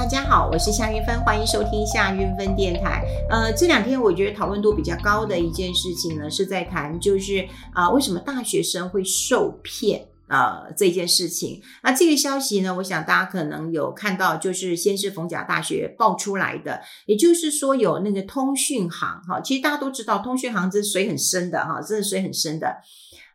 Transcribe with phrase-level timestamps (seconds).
[0.00, 3.04] 大家好，我是夏云芬，欢迎收听夏云芬电台。
[3.28, 11.60] 呃，这两天我觉得讨论度比较高的一件事情呢，是在谈就是啊、呃，为什么大学生会受骗啊、呃、这件事情。
[11.82, 22.74] 那这个消息呢，我想大家可能有看到，就是先是逢甲大学爆出来的，也就是说有那个通讯行哈，其实大家都知道通讯行这水很深的哈，真的水很深的。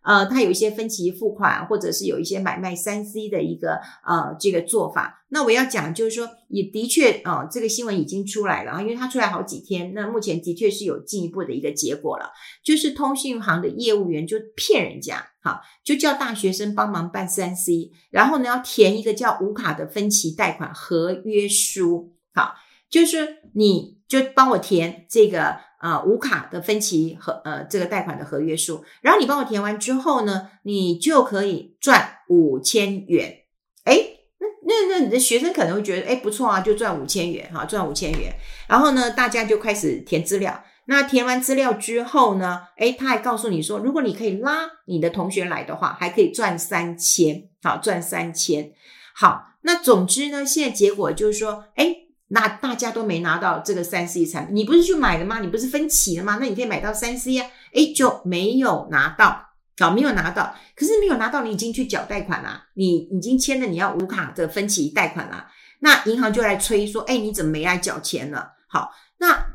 [0.06, 5.26] 呃，它有一些分期付款，或者是有一些买卖三 C 的一个呃这个做法。
[5.30, 12.32] 那我要讲就是说，也的确啊、这个新闻已经出来了啊，因为它出来好几天，那目前的确是有进一步的一个结果了，
[12.64, 22.54] 就是通讯行的业务员就骗人家，哈，就叫大学生帮忙办三 C，然后呢要填一个叫无卡的分期贷款合约书，好，
[22.90, 25.58] 就是你就帮我填这个。
[25.86, 33.44] 啊，无卡的分期和呃这个贷款的合约书，然后你帮我填完之后呢，你就可以赚五千元。
[33.84, 33.96] 哎，
[34.40, 38.34] 那那那你的学生可能会觉得，哎，不错啊，就赚五千元哈，赚五千元。
[38.68, 40.64] 然后呢，大家就开始填资料。
[40.88, 48.72] 那填完资料之后呢，哎，他还告诉你说，如果你可以拉你的同学来的话，还可以赚三千，好，赚三千。
[49.14, 52.05] 好，那总之呢，现在结果就是说，哎。
[52.28, 55.40] 那大家都没拿到这个三 C 产品，你不是去买的吗？
[55.40, 56.38] 你不是分期的吗？
[56.40, 60.56] 那你可以买到三 C 啊，诶，就没有拿到，好，没有拿到。
[60.76, 65.48] 可是没有拿到，你已经去缴贷款了，你已经签了你要无卡的分期贷款了。
[65.80, 68.54] 那银行就来催说，诶，你怎么没来缴钱了？
[68.68, 69.46] 好，那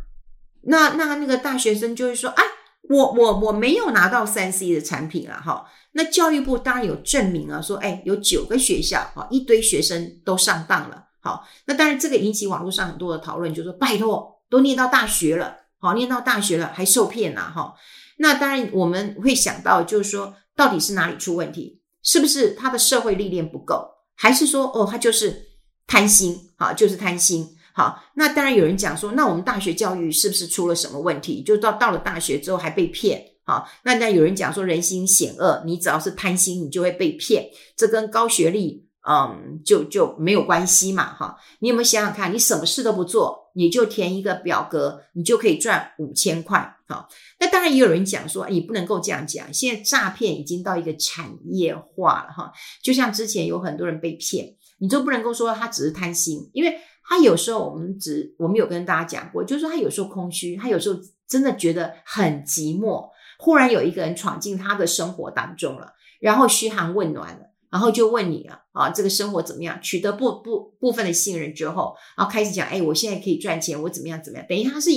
[0.62, 2.44] 那那那个大学生就会说，哎，
[2.88, 5.66] 我我我没有拿到三 C 的产品了，哈。
[5.92, 11.08] 那教育部当然有证明啊，说，诶，有九个学校，哈，一堆学生都上当了。
[11.22, 17.74] 好，那当然这个引起网络上很多的讨论，就是说拜托，都念到大学了，好，念到大学了还受骗呐，哈。
[18.16, 21.82] 那当然我们会想到，就是说到底是哪里出问题？
[22.02, 25.48] 是不是他的社会历练不够，还是说哦他就是
[25.86, 26.50] 贪心？
[26.56, 27.46] 好，就是贪心。
[27.74, 31.42] 好，那当然有人讲说，那我们大学教育是不是出了什么问题？
[31.42, 33.22] 就到到了大学之后还被骗？
[33.44, 37.50] 好，那那有人讲说人心险恶，你只要是贪心，你就会被骗。
[37.76, 38.89] 这跟高学历。
[39.08, 41.38] 嗯，就就没有关系嘛，哈。
[41.60, 47.08] 你有没有想想看，你什么事都不做，你就填一个表格，你就可以赚五千块，哈。
[47.38, 49.50] 那当然也有人讲说，你不能够这样讲。
[49.54, 52.52] 现在诈骗已经到一个产业化了，哈。
[52.82, 67.49] 就像之前有很多人被骗，你就不能够说他只是贪心，因为他有时候我们只我们有跟大家讲过，就是说他有时候空虚，他有时候真的觉得很寂寞，忽然有一个人闯进他的生活当中了，然后嘘寒问暖了。
[67.70, 69.80] 然后就问你了啊，这个生活怎么样？
[69.80, 74.46] 取得部部部分的信任之后，然后开始讲，哎，我现在可以赚钱，我怎么样怎么样？
[74.48, 74.90] 等于他是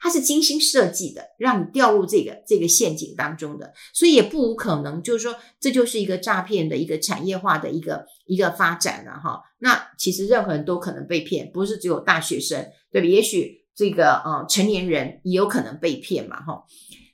[0.00, 9.42] 他是精心设计的，让你掉入这个这个陷阱当中的，所以也不无可能，就是说这就是一个诈骗的一个产业化的一个一个发展了哈。
[9.58, 13.08] 那其实任何人都可能被骗，不是只有大学生，对吧？
[13.08, 16.64] 也许这个呃成年人也有可能被骗嘛哈。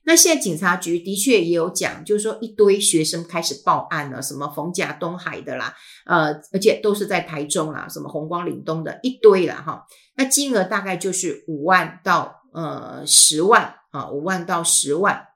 [0.02, 9.86] 那现在警察局的确也有讲，就是说一堆学生开始报案了，什么逢甲东海的啦，呃，而且都是在台中啦，什么红光岭东的一堆了哈。
[10.16, 15.28] 那金额大概就是五万到呃十万啊，五万到十万。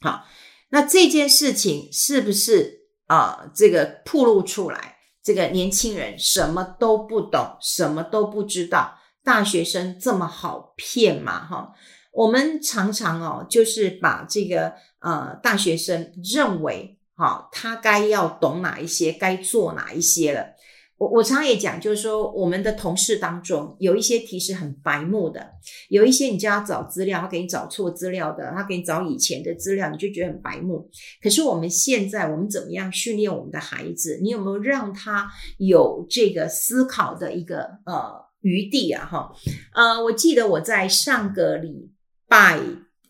[0.00, 0.24] 好，
[0.70, 3.50] 那这件事情是不是啊、呃？
[3.54, 11.44] 这个暴露出来，这个年轻人什么都不懂，什么都不知道，大学生这么好骗吗？
[11.44, 11.74] 哈。
[12.12, 20.46] 我们常常哦，就是把这个呃大学生认为哈，他该要懂哪一些，该做哪一些了。
[20.96, 25.48] 我我常常也讲，就是说我们的同事当中有一些其实很白目的，
[25.90, 30.90] 有一些你叫他找资料，他给你找错资料的，他给你找以前的资料，你就觉得很白目。
[31.22, 34.18] 可是我们现在我们怎么样训练我们的孩子？
[34.20, 39.06] 你有没有让他有这个思考的一个呃余地啊？
[39.06, 39.32] 哈，
[39.74, 41.92] 呃，我记得我在上个礼。
[42.28, 42.60] 拜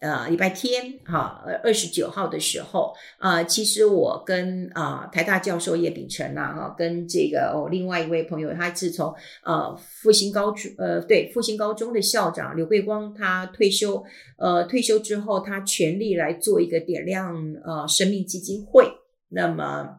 [0.01, 14.05] 呃礼拜天哈，二十九号的时候，呃，其实我跟啊、台大教授叶丙成啊，哈，跟这个哦另外一位朋友，他是从呃复兴高中呃对复兴高中的校长刘桂光，他退休
[14.37, 17.35] 呃退休之后，他全力来做一个点亮
[17.65, 18.89] 呃生命基金会，
[19.31, 19.97] 那么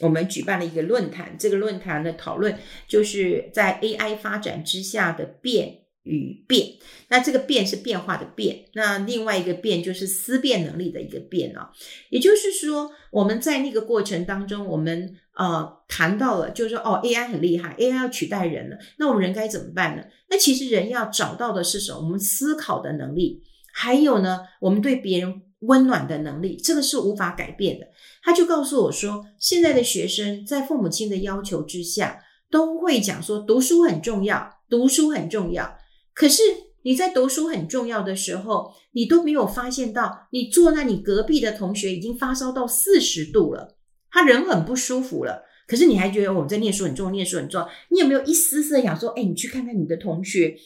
[0.00, 5.78] 我们举办了一个论坛，这个论坛的讨论就是在 AI 发展之下的变。
[6.04, 6.66] 与变，
[7.08, 11.70] 那这个变是变化的变，那另外一个变就是思辨能力的一个变啊。
[12.10, 20.02] 也就是说，我们在那个过程当中，我们呃谈到了，就是说哦，AI 很厉害，AI 要取代人了，那我们人该怎么办呢？
[20.28, 21.98] 那其实人要找到的是什么？
[22.00, 23.40] 我们思考的能力，
[23.72, 27.86] 还有呢，我们对别人温暖的能力，这个是无法改变的。
[28.24, 34.58] 他就告诉我说，现在的学生在父母亲的要求之下，都会讲说读书很重要。
[34.68, 35.78] 读书很重要。
[36.22, 36.40] 可是
[36.84, 43.76] 你在读书很重要的时候，你都没有发现到，你坐在你隔壁的同学已经发烧到四十度了，
[44.08, 45.42] 他人很不舒服了。
[45.66, 47.68] 可是你还觉得我们在念书很重要，念书很重要。
[47.88, 50.56] 你有没有一丝丝的想说，哎，你去看看你的同学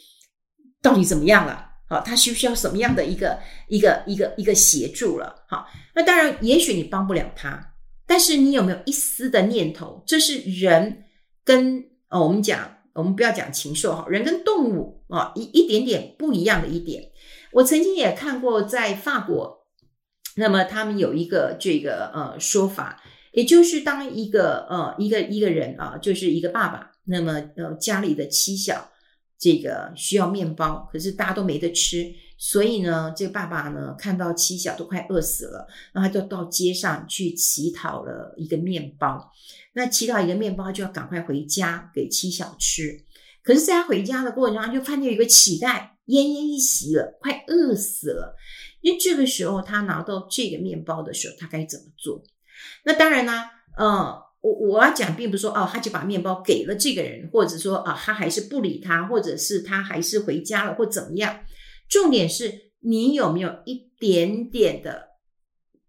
[0.82, 1.67] 到底怎么样了？
[1.88, 3.38] 好，他需不需要什么样的一个
[3.69, 5.47] 一个一个一个协助了？
[5.49, 7.73] 好，那当然，也许你帮不了他，
[8.06, 10.05] 但是你有没有一丝的念头？
[10.06, 11.05] 这是人
[11.43, 17.10] 跟哦，我们讲，我们不要讲禽兽哈，人跟动物啊，一一点点不一样的一点。
[17.52, 19.66] 我曾经也看过，在法国，
[20.37, 23.02] 那么他们有一个这个呃说法，
[23.32, 28.90] 也就是当一个呃一个一个人啊，就是一个爸爸，那么呃家里的妻小。
[29.38, 39.32] 这个需要面包，可是大家都没得吃，所以呢，这个爸爸呢看到妻小都快饿死了，然后他就到街上去乞讨了一个面包。
[39.72, 43.04] 那乞讨一个面包，就要赶快回家给妻小吃。
[43.42, 48.36] 可是，在他回家的过程中，他就看见有一个乞丐奄奄一息了，快饿死了。
[48.80, 52.22] 因为这个时候，他拿到这个面包的时候，他该怎么做？
[52.84, 54.22] 那当然啦，嗯。
[54.42, 61.40] 我我要讲，并不是说哦，他就把面包给了这个人，或者说啊，他还是不理他，或者是他还是回家了，或怎么样。
[61.88, 65.08] 重点是你有没有一点点的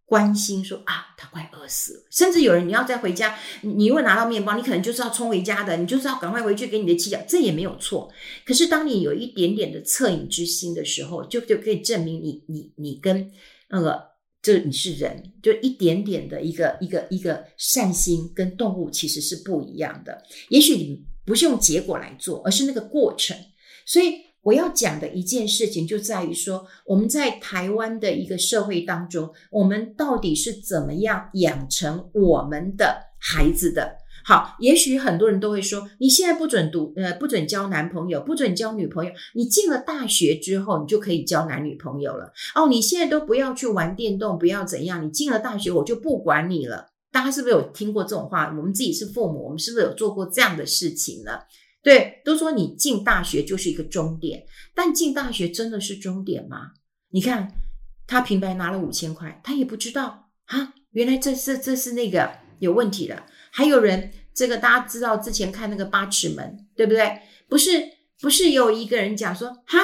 [0.06, 2.04] 关心说，啊，他快饿死了。
[2.12, 8.12] 甚至有人你要再回家，你如果拿到面包，你可能就是要冲回家的，你就是要赶快回去给你的妻小，这也没有错。
[8.46, 13.32] 可是当你有一点点的恻隐之心的时候，就就可以证明你你你跟
[13.70, 14.18] 那个。
[14.40, 20.24] 就是你是人，就一点点的一个一个一个善心，跟动物其实是不一样的。
[20.48, 23.36] 也许你不是用结果来做，而是那个过程。
[23.86, 24.14] 所以
[24.48, 33.98] 我要讲的一件事情，就在于说，我们在台湾的一个社会当中，我们到底是怎么样养成我们的孩子的。
[34.24, 39.12] 好，也许很多人都会说，你现在不准读，呃，不准交男朋友，不准交女朋友。
[39.34, 42.32] 你进了大学之后，你就可以交男女朋友了。
[42.56, 45.06] 哦，你现在都不要去玩电动，不要怎样。
[45.06, 46.88] 你进了大学，我就不管你了。
[47.12, 48.54] 大家是不是有听过这种话？
[48.58, 51.32] 我们自己是父母，我们是不是有做过这样的事情呢？
[51.84, 54.46] 对，都说你进大学就是一个终点，
[54.76, 56.72] 但进大学真的是终点吗？
[57.12, 57.50] 你看，
[58.06, 62.30] 他平白拿了五千块，他也不知道啊，原来这是这是那个
[62.60, 63.24] 有问题的。
[63.52, 67.22] 还有人，这个大家知道，之前看那个八尺门，对不对？
[67.48, 67.82] 不是，
[68.22, 69.80] 不是有一个人讲说，哈，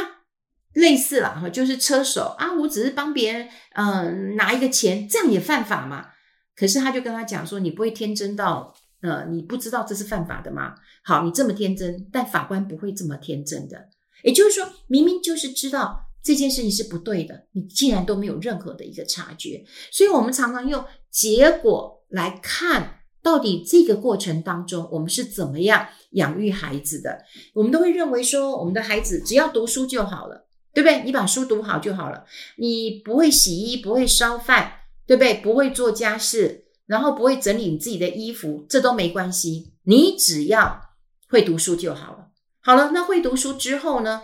[0.74, 6.10] 类似了哈，就是车手啊，我只是帮别人，嗯、拿一个钱，这样也犯法吗？
[6.56, 10.74] 可是他就跟他讲说，你不会天真到，呃，你不知道这是犯法的吗？
[11.04, 13.90] 好，你这么天真，但法官不会这么天真的。
[14.24, 19.64] 也就是说，明明就是知道这件事情是不对的，你竟然都没有任何的一个察觉。
[19.92, 23.00] 所以我们常常用结果来看。
[23.24, 27.24] 到底这个过程当中，我们是怎么样养育孩子的？
[27.54, 31.04] 我们都会认为说，我们的孩子只要读书就好了，对不对？
[31.06, 32.26] 你把书读好就好了。
[32.58, 34.74] 你不会洗衣，不会烧饭，
[35.08, 35.36] 对不对？
[35.36, 39.74] 不会做家事，然后不会整理你自己的衣服，这都没关系。
[39.86, 40.80] 你只要
[41.28, 42.28] 会读书就好了。
[42.62, 44.22] 好了，那会读书之后呢？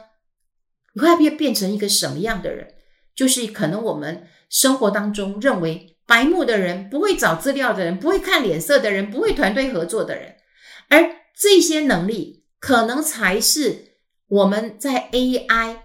[0.94, 2.68] 你会不会变成一个什么样的人？
[3.16, 5.96] 就是可能我们生活当中认为。
[6.06, 10.38] 白目的人，不会找资料的人，不会看脸色的人，不会团队合作的人，
[10.88, 11.08] 而
[11.40, 15.78] 这些能力可能才是我们在 AI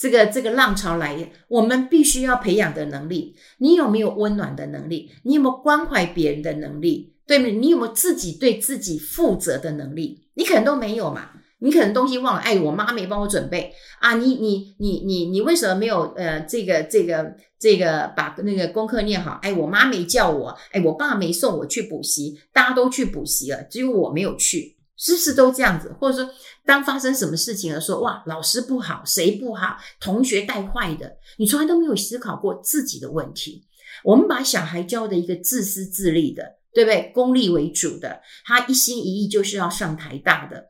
[0.00, 3.36] 这个这个浪潮来，我们必须要培养的能力。
[3.58, 5.10] 你有没有温暖的能力？
[5.24, 7.12] 你有没有关怀别人的能力？
[7.26, 7.46] 对吗？
[7.48, 10.26] 你有没有自己对自己负责的能力？
[10.32, 11.32] 你可能都没有嘛。
[11.62, 14.14] 你可能东西忘了，哎，我妈没帮我准备啊！
[14.14, 19.38] 你你你你你为什么没有呃这个这个这个把那个功课念好？
[19.42, 25.90] 哎，我妈没叫我，哎，我爸没送我去补习，大家都去补习了，只有我没有去，是不是都这样子？
[25.98, 26.30] 或者说，
[26.66, 33.64] 当发生什么事情了，说哇，老师不好，谁不好，同学带坏的，你从来都没有思考过自己的问题。
[34.04, 37.10] 我们把小孩教的一个自私自利的，对不对？
[37.14, 40.66] 功利为主的，他一心一意就是要上台大的。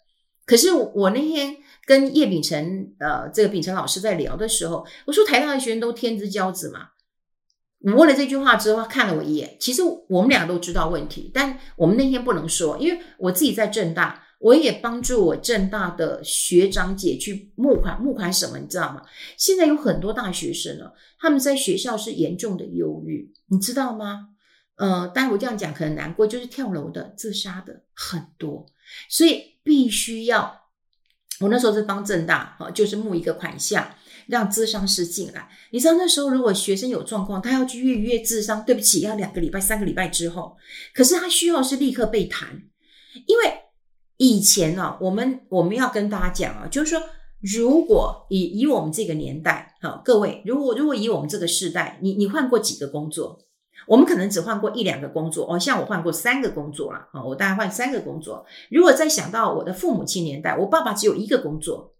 [0.46, 6.88] 可是我那天跟叶秉成，呃，这个秉成老师在聊的时候，我说台大的学生都天之骄子嘛。
[7.82, 9.56] 我问了这句话之后，他看了我一眼。
[9.58, 19.02] 其实我们俩都知道问题，但我们那天不能说，因为我自己在正大，我也帮助我正大的学长姐去募款，募款什么你知道吗？
[19.36, 24.28] 现在有很多大学生呢，他们在学校是严重的忧郁，你知道吗？
[24.76, 28.66] 呃，当然我这样讲可能难过，就是跳楼的、自杀的很多，
[29.08, 29.50] 所以。
[29.62, 30.62] 必须要，
[31.38, 33.94] 我那时候是帮正大，就是募一个款项，
[34.30, 35.48] 让咨商师进来。
[35.72, 40.56] 你知道那时候如果学生有状况，他要去预约咨商，对不起，要两个礼拜、三个礼拜之后。
[40.94, 42.62] 可是他需要是立刻被谈，
[43.26, 43.52] 因为
[44.16, 47.02] 以前呢、啊，我们我们要跟大家讲啊，就是说，
[47.40, 53.38] 如果以以我们这个年代，好，各位，如果如果以我们这个世代，你你换过几个工作？
[53.86, 58.44] 我们可能只换过一两个工作哦，像我换过三个工作了啊，我大概换三个工作。
[58.70, 61.94] 如果再想到我的父母亲年代，我爸爸只有一个工作。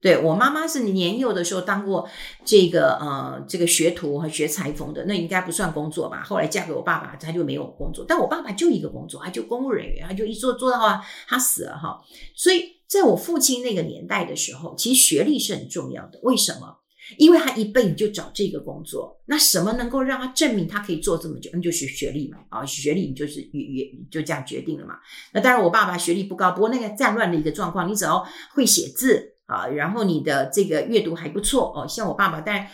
[0.00, 2.08] 对，我妈妈是年幼的时候当过
[2.44, 6.22] 这个呃这个学徒和学裁缝的，那应该不算工作吧？
[6.22, 8.04] 后来嫁给我爸爸，他就没有工作。
[8.06, 11.98] 但我爸爸就一个工作，他就公务人员，他就一做做到啊，他死了哈。
[12.34, 16.20] 所以在我父亲那个年代的时候，其实学历是很重要的。
[16.22, 16.76] 为什么？
[17.18, 21.48] 因为他一辈子就找这个工作，那什么能够让他证明他可以做这么久？
[21.52, 24.96] 那就是学历嘛，啊，学历就是也也就这样决定了嘛。
[25.32, 31.86] 那当然，我爸爸学历不高，不过那个战乱的一个状况，你只要会写字啊，然后你的这个阅读还不错哦。
[31.88, 32.68] 像我爸爸，但，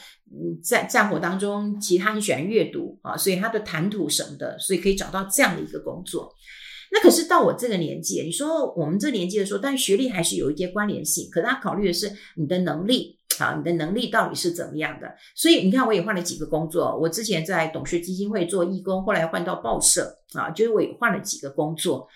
[0.62, 6.33] 在战火当中，其他很喜欢阅读啊，所以他的谈吐什么的，所以可以找到这样的一个工作。
[6.91, 13.19] 那可是到我这个年纪，你说我们这年纪的时候，但学历还是有一些关联性，可是他考虑的是你的能力。
[13.38, 15.11] 啊，你的能力到底是怎么样的？
[15.35, 16.95] 所以你看，我也换了几个工作。
[17.00, 22.07] 我之前在董事基金会做义工，后来换到报社啊，就是我也换了几个工作。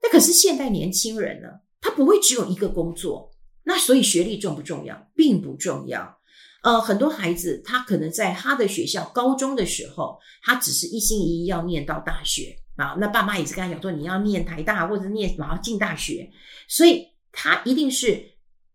[0.00, 1.48] 那可是现代年轻人呢，
[1.80, 3.28] 他不会只有一个工作。
[3.64, 5.10] 那所以学历重不重要？
[5.14, 6.18] 并不重要。
[6.62, 12.96] 呃，很多孩子他可能在他的学校高中的时候，他只是一心一意要念到大学啊。
[12.98, 16.30] 那爸妈也是跟他讲说，你要念台大或者念然后进大学，
[16.68, 18.32] 所以他一定是。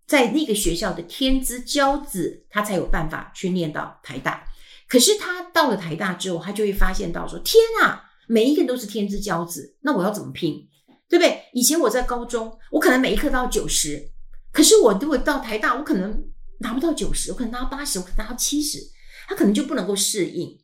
[0.10, 4.44] 在那个学校的天之骄子，他才有办法去念到台大。
[4.88, 10.68] 可是他到了台大之后，他就会发现到说：“天啊，每一个人都是天之骄子，那我要怎么拼？
[11.08, 11.44] 对不对？
[11.54, 14.04] 以前我在高中，我可能每一科都要九十，
[14.52, 16.24] 可是我如果到台大，我可能
[16.60, 18.80] 拿不到九十，我可能拿到八十，我可能拿到七十，
[19.28, 20.60] 他可能就不能够适应。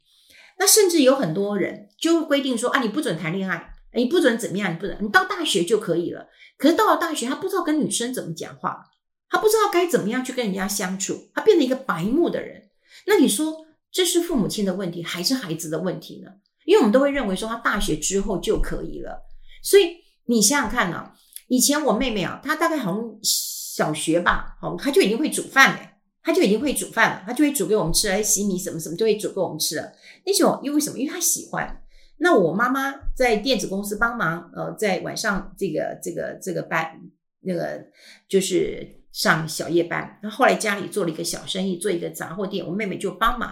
[0.58, 6.28] 那甚至有很多人就规定说：啊，你不准谈恋爱，你不准怎么样，你不准，你到大学就可以了。
[6.58, 8.92] 可是到了大学，他不知道跟女生怎么讲话。”
[9.28, 12.70] 他不知道该怎么样去跟人家相处，他变成一个白目的人。
[13.08, 16.30] 那你说这是父母亲的问题，还是孩子的问题呢？
[16.64, 19.26] 因为我们都会认为说他大学之后就可以了。
[19.64, 21.14] 所以你想想看啊，
[21.48, 23.04] 以前我妹妹啊，她大概好像
[23.76, 25.80] 小学吧，好，他就已经会煮饭了，
[26.24, 29.92] 他就已经会煮饭了，他就会煮给我们吃，来洗米什么什么就会煮给我们吃了。
[30.26, 30.98] 那种因为什么？
[30.98, 31.82] 因为他喜欢。
[32.20, 37.02] 那我妈妈在电子公司帮忙，呃，在晚上这个这个这个班，
[37.42, 37.86] 那个
[38.30, 39.02] 就是。
[39.16, 43.50] 上小夜班，那后来家里做了一个小生意，做一个杂货店，我妹妹就帮忙。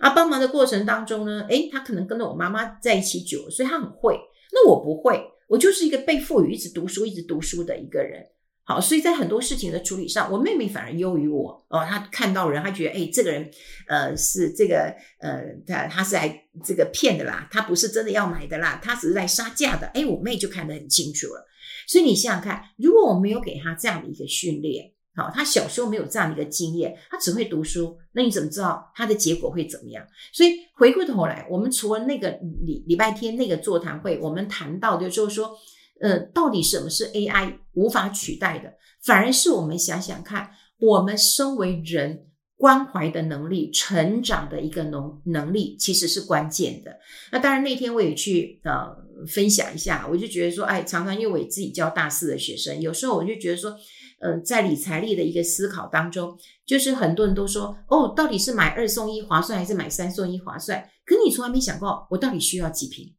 [0.00, 4.18] 啊，帮忙的过程当中呢，诶，她可能跟着我妈妈在一起久，所以她很会。
[4.52, 8.26] 那我不会，我就是一个被赋予一直读书、一直读书的一个人。
[8.66, 11.64] 好，所以在很多事情的处理上，我妹妹反而优于我。
[11.68, 13.50] 哦，她看到人，她觉得，诶，这个人，
[13.86, 19.86] 呃，是这个，呃，他他是来这个骗的啦，他不是真的要买的啦，他只是来杀价的。
[19.88, 21.46] 诶，我妹就看得很清楚了。
[21.86, 30.04] 所以你想想看，如果我没有给她这样的一个训练，好，他小时候没有这样的一个经验，他只会读书，那你怎么知道他的结果会怎么样？
[30.32, 32.30] 所以回过头来，我们除了那个
[32.64, 35.56] 礼礼拜天那个座谈会，我们谈到的就是说，
[36.00, 38.72] 呃，到底什么是 AI 无法取代的？
[39.02, 46.98] 反而是我们想想看，我们身为人关怀的能力、成长的一个能能力，其实是关键的。
[47.32, 48.86] 那当然那天我也去呃
[49.26, 53.76] 分享一下，我就觉得说，哎，常常因为我自己教大四的学生，有时候我就觉得说。
[54.20, 56.34] 嗯，在理财力的一个思考当中，
[56.64, 60.82] 就是很多人都说，哦，到底是买二送一划算，还是买三送一划算？
[61.04, 63.12] 可你从来没想过，我到底需要几瓶？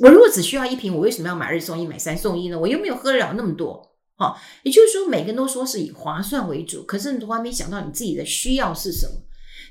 [0.00, 2.58] 我如果只需要一瓶，我为什么要买二送一、买三送一呢？
[2.58, 3.82] 我又没有喝得了那么多。
[4.16, 9.12] 好、哦，也就是说，每个人都说是以划算为主，可是你从来没想到你自己的需要是什么。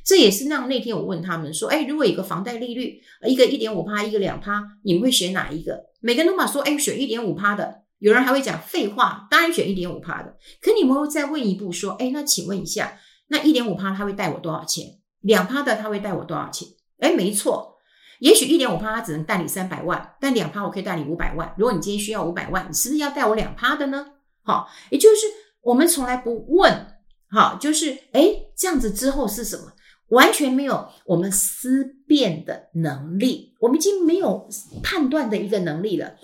[0.04, 5.86] 这也是让那天我问他们说，哎，如果有个房贷利率，一个一点五趴，一个两趴，你们会选哪一个？
[6.00, 7.84] 每个人都把说，哎，选一点五趴的。
[7.98, 10.36] 有人还会讲废话，当然选一点五趴的。
[10.62, 14.86] 可你们会再问一步说，哎，那请问一下，那一点五趴他会带我多少钱？
[15.22, 16.68] 两趴的他会带我多少钱？
[17.00, 17.75] 哎，没错，
[18.20, 21.54] 也许一点五趴他只能带你三百万，但两趴我可以带你五百万。
[21.58, 24.06] 如果你今天需要五百万，你是不是要带我两趴的呢？
[24.44, 25.26] 好，也就是
[25.62, 26.88] 我们从来不问，
[27.30, 29.74] 好，就是哎，这样子之后是什么？
[30.10, 34.48] 完全没有我们思辨的能力，我们已经没有
[34.84, 36.16] 判断的一个能力了。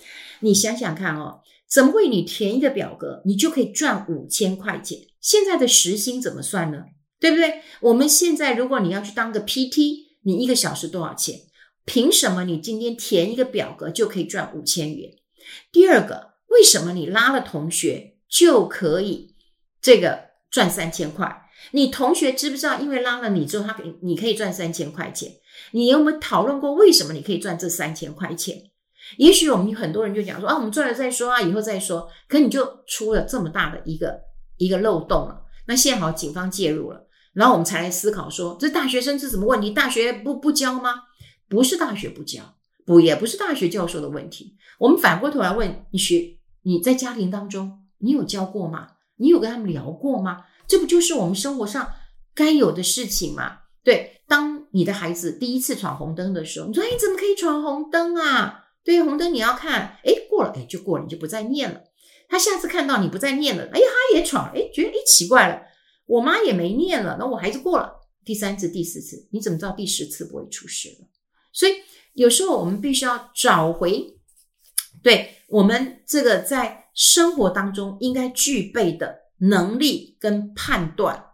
[0.42, 1.40] 你想想看哦。
[1.74, 2.10] 怎么会？
[2.10, 5.00] 你填一个表格，你就可以赚五千块钱？
[5.22, 6.84] 现在的时薪怎么算呢？
[7.18, 7.62] 对不对？
[7.80, 11.40] 我们现在如果你要去当个 PT，你一个小时多少钱？
[11.86, 15.12] 凭什么你今天填一个表格就可以赚五千元？
[15.72, 19.36] 第二个，为什么你拉了同学就可以
[19.82, 20.20] 这个
[20.50, 21.50] 赚三千块？
[21.72, 22.80] 你同学知不知道？
[22.80, 25.32] 因为拉了你之后，他可以你可以赚三千块钱。
[25.72, 28.56] 你有没有讨论过为什么你可以赚这三千块钱？
[29.18, 32.08] 也许我们很多人就讲说啊，我们赚了再说啊，以后再说。
[32.28, 34.22] 可你就出了这么大的一个
[34.58, 35.42] 一个漏洞了。
[35.68, 39.72] 那幸好警方介入了，然后我们才来思考说，这大学生是什么问题？
[39.72, 41.04] 大学不不教吗？
[41.52, 42.56] 不是大学不教，
[42.86, 44.56] 不也不是大学教授的问题。
[44.80, 48.92] 我们反过头来问你学，你在家庭当中，你有教过吗？
[49.18, 50.46] 你有跟他们聊过吗？
[50.66, 51.92] 这不就是我们生活上
[52.34, 53.64] 该有的事情吗？
[53.84, 61.84] 对，当你的孩子第一次闯红灯的时候，你说：“哎，怎么可以闯红灯啊？”对，红灯你要看，哎，过了，哎，就过了，你就不再念了。
[62.30, 65.62] 他下次看到你不再念了，哎，他也闯，哎，觉得哎奇怪了，
[66.06, 67.92] 我妈也没念了，那我孩子过了
[68.24, 71.08] 第三次、第四次，你怎么知道第十次不会出事了？
[71.52, 71.74] 所以
[72.14, 74.16] 有时候我们必须要找回，
[75.02, 81.26] 对我们这个在生活当中应该具备的能力跟判断。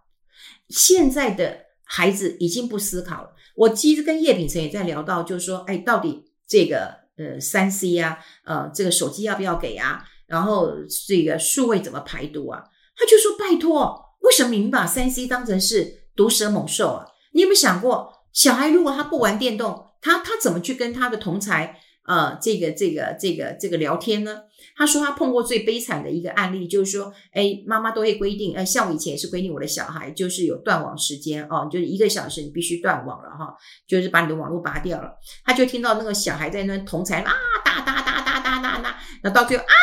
[0.69, 3.31] 现在的孩子已经不思考了。
[3.55, 10.03] 我其实跟叶秉成也在聊到，就是说，哎，到底这个呃三 C 啊，呃，这个手机要不要给啊？
[10.27, 10.71] 然后
[11.07, 12.63] 这个数位怎么排毒啊？
[12.95, 17.07] 他就说，拜托，为什么你们把三 C 当成是毒蛇猛兽啊？
[17.31, 21.80] 你有没有想过，小孩如果他不玩电动，他他怎么去跟他的同才？
[22.08, 24.44] 呃，这个这个这个这个聊天呢，
[24.77, 33.54] 他说他碰过最悲惨的一个案例，就是说，哎，妈妈都会规定，呃，像我以前也是规定我的小孩，就是有断网时间哦，就是一个小时你必须断网了哈，
[33.86, 35.18] 就是把你的网络拔掉了。
[35.44, 37.34] 他就听到那个小孩在那同才啊，
[37.66, 39.74] 哒哒哒哒哒哒哒，那到最后啊，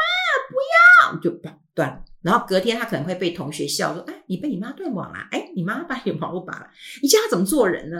[0.00, 2.02] 妈不要，就断断了。
[2.20, 6.66] 然后隔天他可能会被同学笑说，哎，你被你妈断网了，哎，你妈把你网络拔了，
[7.00, 7.98] 你叫他怎么做人呢？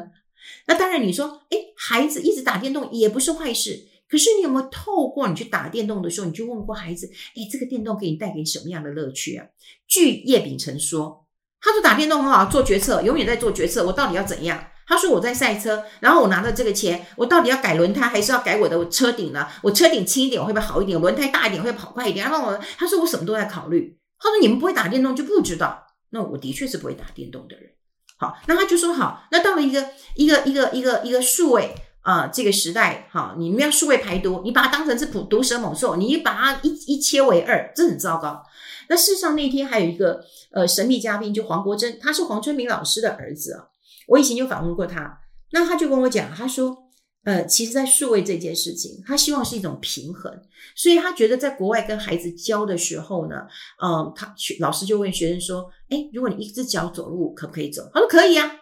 [0.67, 3.89] 那当然，你说，诶，孩子一直打电动也不是坏事。
[4.09, 9.47] 可是你有没有透过你去打电动的时候，你去问过孩子，诶，这个电动给你带给什么样的乐趣啊？
[9.89, 11.27] 据叶秉成说，
[11.61, 13.85] 他说打电动很好，做决策，永远在做决策。
[13.87, 14.69] 我到底要怎样？
[14.87, 19.49] 他说我在赛车，然后我拿到这个钱，我到底要改轮胎还是要改我的车顶呢？
[19.63, 21.01] 我车顶轻一点，我会不会好一点？
[21.01, 22.29] 轮胎大一点会跑快一点？
[22.29, 23.99] 然后我，他说我什么都在考虑。
[24.19, 25.87] 他说你们不会打电动就不知道。
[26.11, 27.71] 那我的确是不会打电动的人。
[28.17, 38.43] 好，那他就说好，那到了一个一个一个一个一个数位啊、这个时代，好，你们要数位排毒，你把它当成是毒蛇猛兽，你把它一一切为二，这很糟糕。
[38.89, 40.23] 那事实上那天还有一个
[40.53, 43.69] 呃神秘嘉宾，就黄国珍，他是黄春明老师的儿子啊，
[44.09, 45.21] 我以前就访问过他，
[45.53, 46.84] 那他就跟我讲，他说。
[47.25, 50.31] 呃，其实，在数位这件事情，他希望是一种平衡，
[50.77, 53.37] 所以他觉得在国外跟孩子教的时候呢，
[53.81, 58.61] 呃，他老师就问学生说：“诶，如果你一只脚走路，可不可以走？”他说：“可以啊。”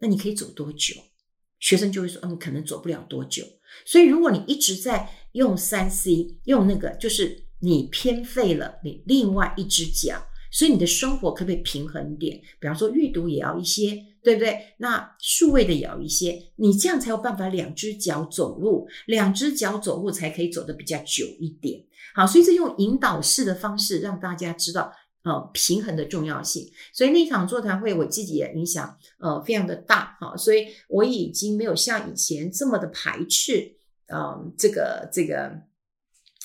[0.00, 0.94] 那你可以走多久？
[1.58, 3.44] 学生就会说：“嗯，可能走不了多久。”
[3.84, 12.40] 所以，如果你一直在用三 C，用那个，就是你偏废了你另外一只脚，所以你的生活可不可以平衡一点？
[12.58, 14.06] 比方说，阅读也要一些。
[14.22, 14.74] 对不对？
[14.78, 21.82] 那数位的也要一些，你这样才有办法两只脚走路，两只脚走路才可以走得比较久一点。
[22.14, 26.70] 好，所以这用引导式的方式让大家知道，呃，平衡的重要性。
[26.92, 30.16] 所以那场座谈会我自己也影响，呃，非常的大。
[30.20, 35.50] 好，所以我已经没有像以前这么的排斥，嗯、呃，这个这个，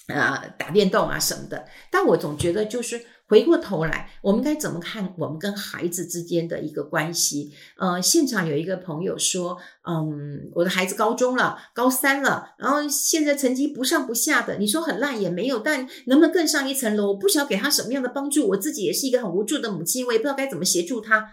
[0.07, 1.65] 呃，打电动啊什么的。
[1.91, 3.05] 但我总觉得就是。
[3.27, 7.51] 回过头来，我们该怎么看我们跟孩子之间的一个关系？
[7.79, 9.57] 呃，现场有一个朋友说，
[9.88, 17.07] 嗯，我的孩子高中了，高三了，然后现在成绩不上不下的，你说很烂也没有，但能不能更上一层楼？
[17.07, 18.47] 我不晓得给他什么样的帮助。
[18.49, 21.27] 我自己也是一个很无助的母亲，我也不知道该怎么协助他。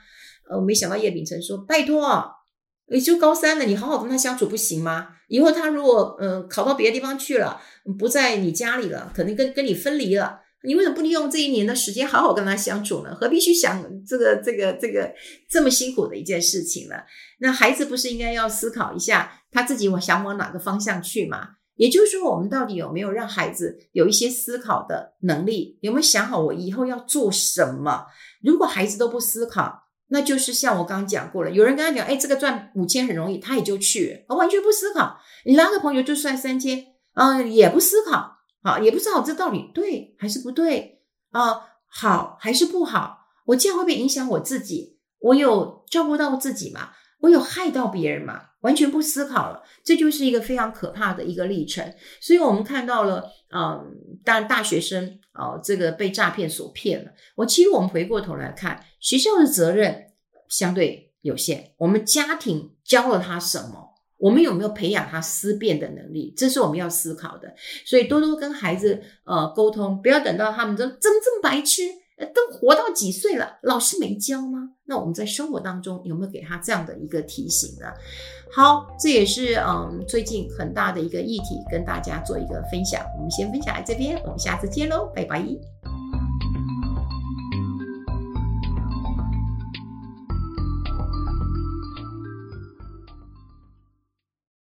[0.50, 2.24] 呃，没想到叶秉成说，拜托，
[2.88, 5.08] 你就高三了，你好好跟他相处不行吗？
[5.28, 7.60] 以后他如果呃考到别的地方去了，
[7.98, 10.40] 不在你家里了，可能跟跟你分离了。
[10.64, 13.14] 你为什么不利用这一年的时间好好跟他相处呢？
[13.14, 15.12] 何必去想这个这个这个
[15.50, 16.96] 这么辛苦的一件事情呢？
[17.40, 21.48] 那孩子不是应该要思考一下他自己往想往哪个方向去吗？
[21.76, 25.78] 也就是说，我们到底有没有让孩子有一些思考的能力？
[25.80, 28.06] 有没有想好我以后要做什么？
[28.42, 35.16] 如果孩子都不思考，那就是像我刚刚讲过了，有人跟他讲，哎，这个赚五千很容易，他也就去，完全不思考。
[35.46, 38.41] 你拉个朋友就赚三千，嗯，也不思考。
[38.62, 43.26] 好，也不知道这到底对还是不对啊、好还是不好？
[43.46, 44.98] 我这样会不会影响我自己？
[45.18, 46.90] 我有照顾到自己吗？
[47.20, 48.50] 我有害到别人吗？
[48.60, 51.94] 完全不思考了，这就是一个非常可怕的一个历程。
[52.20, 53.84] 所以我们看到了，嗯，
[54.24, 57.10] 当大学生啊、呃，这个被诈骗所骗了。
[57.34, 60.12] 我其实我们回过头来看，学校的责任
[60.48, 63.91] 相对有限，我们家庭教了他什么？
[64.22, 66.32] 我们有没有培养他思辨的能力？
[66.36, 67.52] 这是我们要思考的。
[67.84, 71.82] 所以多多跟孩子呃沟通，不要等到他们说怎么这么白痴，
[72.32, 74.70] 都活到几岁了，老师没教吗？
[74.84, 77.88] 那我们在生活当中有没有给他这样的一个提醒呢？
[78.54, 83.04] 好，这也是嗯最近很大的一个议题，跟大家做一个分享。
[83.16, 85.44] 我们先分享在这边，我们下次见喽，拜拜。